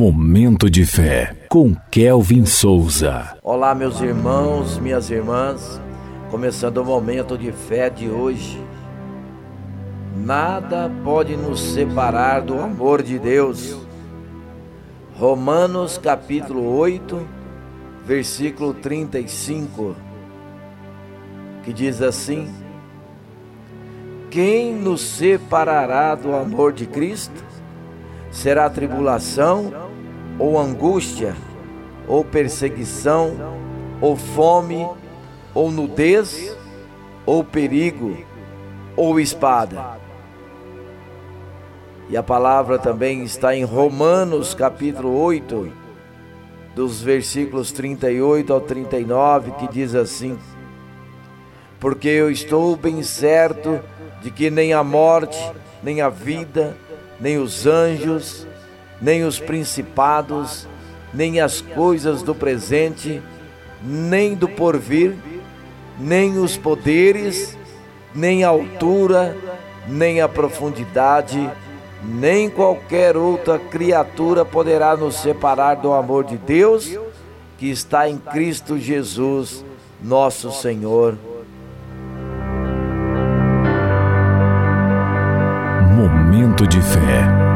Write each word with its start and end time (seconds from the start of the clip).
Momento 0.00 0.70
de 0.70 0.86
fé 0.86 1.36
com 1.46 1.74
Kelvin 1.90 2.46
Souza. 2.46 3.36
Olá, 3.42 3.74
meus 3.74 4.00
irmãos, 4.00 4.78
minhas 4.78 5.10
irmãs. 5.10 5.78
Começando 6.30 6.78
o 6.78 6.84
momento 6.86 7.36
de 7.36 7.52
fé 7.52 7.90
de 7.90 8.08
hoje. 8.08 8.58
Nada 10.16 10.90
pode 11.04 11.36
nos 11.36 11.60
separar 11.60 12.40
do 12.40 12.58
amor 12.58 13.02
de 13.02 13.18
Deus. 13.18 13.76
Romanos 15.18 15.98
capítulo 15.98 16.78
8, 16.78 17.20
versículo 18.06 18.72
35, 18.72 19.94
que 21.62 21.74
diz 21.74 22.00
assim: 22.00 22.50
Quem 24.30 24.74
nos 24.74 25.02
separará 25.02 26.14
do 26.14 26.34
amor 26.34 26.72
de 26.72 26.86
Cristo? 26.86 27.44
Será 28.30 28.70
tribulação, 28.70 29.89
ou 30.40 30.58
angústia, 30.58 31.36
ou 32.08 32.24
perseguição, 32.24 33.36
ou 34.00 34.16
fome, 34.16 34.88
ou 35.54 35.70
nudez, 35.70 36.56
ou 37.26 37.44
perigo, 37.44 38.16
ou 38.96 39.20
espada. 39.20 40.00
E 42.08 42.16
a 42.16 42.22
palavra 42.22 42.78
também 42.78 43.22
está 43.22 43.54
em 43.54 43.64
Romanos 43.64 44.54
capítulo 44.54 45.14
8, 45.20 45.70
dos 46.74 47.02
versículos 47.02 47.70
38 47.70 48.50
ao 48.50 48.62
39, 48.62 49.52
que 49.52 49.68
diz 49.68 49.94
assim: 49.94 50.38
Porque 51.78 52.08
eu 52.08 52.30
estou 52.30 52.74
bem 52.76 53.02
certo 53.02 53.78
de 54.22 54.30
que 54.30 54.50
nem 54.50 54.72
a 54.72 54.82
morte, 54.82 55.38
nem 55.82 56.00
a 56.00 56.08
vida, 56.08 56.74
nem 57.20 57.36
os 57.36 57.66
anjos, 57.66 58.46
nem 59.00 59.24
os 59.24 59.38
principados, 59.38 60.68
nem 61.12 61.40
as 61.40 61.60
coisas 61.60 62.22
do 62.22 62.34
presente, 62.34 63.22
nem 63.82 64.34
do 64.34 64.48
porvir, 64.48 65.14
nem 65.98 66.38
os 66.38 66.56
poderes, 66.56 67.56
nem 68.14 68.44
a 68.44 68.48
altura, 68.48 69.36
nem 69.88 70.20
a 70.20 70.28
profundidade, 70.28 71.50
nem 72.04 72.48
qualquer 72.48 73.16
outra 73.16 73.58
criatura 73.58 74.44
poderá 74.44 74.96
nos 74.96 75.16
separar 75.16 75.76
do 75.76 75.92
amor 75.92 76.24
de 76.24 76.36
Deus 76.36 76.98
que 77.58 77.70
está 77.70 78.08
em 78.08 78.16
Cristo 78.16 78.78
Jesus, 78.78 79.64
nosso 80.02 80.50
Senhor. 80.50 81.18
Momento 85.94 86.66
de 86.66 86.80
fé. 86.80 87.49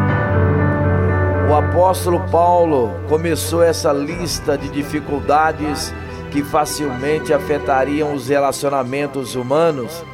Apóstolo 1.70 2.20
Paulo 2.30 2.90
começou 3.08 3.62
essa 3.62 3.92
lista 3.92 4.56
de 4.56 4.68
dificuldades 4.68 5.92
que 6.30 6.42
facilmente 6.42 7.32
afetariam 7.32 8.14
os 8.14 8.28
relacionamentos 8.28 9.34
humanos, 9.34 10.04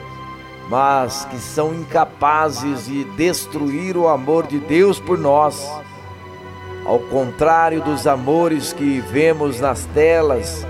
mas 0.69 1.27
que 1.27 1.37
são 1.37 1.75
incapazes 1.75 2.87
de 2.87 3.05
destruir 3.17 3.97
o 3.97 4.09
amor 4.09 4.47
de 4.47 4.59
Deus 4.59 4.99
por 4.99 5.19
nós. 5.19 5.69
Ao 6.87 6.99
contrário 6.99 7.83
dos 7.83 8.07
amores 8.07 8.73
que 8.73 9.01
vemos 9.01 9.61
nas 9.61 9.85
telas, 9.87 10.67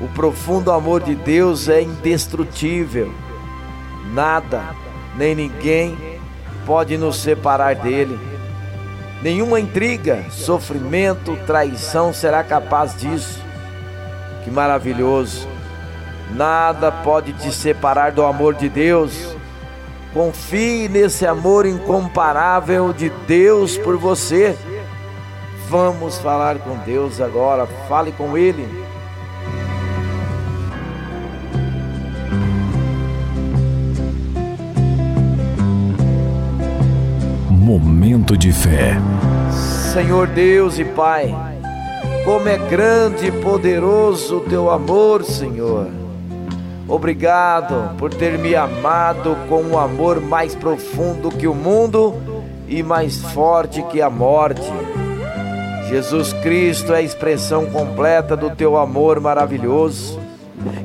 o 0.00 0.06
profundo 0.08 0.70
amor 0.70 1.02
de 1.02 1.14
Deus 1.14 1.68
é 1.68 1.82
indestrutível. 1.82 3.12
Nada, 4.12 4.76
nem 5.16 5.34
ninguém 5.34 5.98
pode 6.66 6.96
nos 6.96 7.16
separar 7.16 7.74
dele. 7.74 8.39
Nenhuma 9.22 9.60
intriga, 9.60 10.24
sofrimento, 10.30 11.36
traição 11.46 12.12
será 12.12 12.42
capaz 12.42 12.96
disso. 12.96 13.40
Que 14.42 14.50
maravilhoso! 14.50 15.46
Nada 16.34 16.90
pode 16.90 17.32
te 17.34 17.52
separar 17.52 18.12
do 18.12 18.24
amor 18.24 18.54
de 18.54 18.68
Deus. 18.68 19.36
Confie 20.14 20.88
nesse 20.88 21.26
amor 21.26 21.66
incomparável 21.66 22.92
de 22.92 23.10
Deus 23.26 23.76
por 23.76 23.96
você. 23.96 24.56
Vamos 25.68 26.18
falar 26.18 26.58
com 26.58 26.76
Deus 26.78 27.20
agora. 27.20 27.66
Fale 27.88 28.12
com 28.12 28.38
Ele. 28.38 28.66
Momento 37.90 38.36
de 38.36 38.52
fé. 38.52 38.96
Senhor 39.92 40.28
Deus 40.28 40.78
e 40.78 40.84
Pai, 40.84 41.34
como 42.24 42.48
é 42.48 42.56
grande 42.56 43.26
e 43.26 43.32
poderoso 43.32 44.36
o 44.36 44.40
teu 44.42 44.70
amor, 44.70 45.24
Senhor. 45.24 45.88
Obrigado 46.86 47.96
por 47.98 48.14
ter 48.14 48.38
me 48.38 48.54
amado 48.54 49.36
com 49.48 49.60
um 49.62 49.76
amor 49.76 50.20
mais 50.20 50.54
profundo 50.54 51.32
que 51.32 51.48
o 51.48 51.54
mundo 51.54 52.14
e 52.68 52.80
mais 52.80 53.18
forte 53.32 53.82
que 53.82 54.00
a 54.00 54.08
morte. 54.08 54.72
Jesus 55.88 56.32
Cristo 56.34 56.94
é 56.94 56.98
a 56.98 57.02
expressão 57.02 57.66
completa 57.66 58.36
do 58.36 58.50
teu 58.50 58.78
amor 58.78 59.18
maravilhoso. 59.18 60.16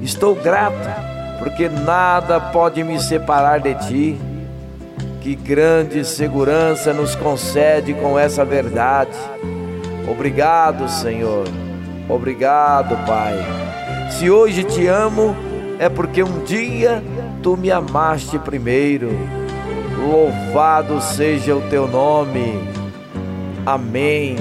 Estou 0.01 0.33
grato 0.33 0.89
porque 1.37 1.69
nada 1.69 2.39
pode 2.39 2.83
me 2.83 2.99
separar 2.99 3.59
de 3.59 3.75
ti 3.75 4.34
que 5.25 5.33
grande 5.33 6.05
segurança 6.05 6.93
nos 6.93 7.15
concede 7.15 7.95
com 7.95 8.19
essa 8.19 8.45
verdade. 8.45 9.17
Obrigado, 10.07 10.87
Senhor. 10.87 11.47
Obrigado, 12.07 12.95
Pai. 13.07 13.33
Se 14.11 14.29
hoje 14.29 14.63
te 14.63 14.85
amo, 14.85 15.35
é 15.79 15.89
porque 15.89 16.21
um 16.21 16.43
dia 16.43 17.03
tu 17.41 17.57
me 17.57 17.71
amaste 17.71 18.37
primeiro. 18.37 19.09
Louvado 19.97 21.01
seja 21.01 21.55
o 21.55 21.61
teu 21.71 21.87
nome. 21.87 22.59
Amém. 23.65 24.35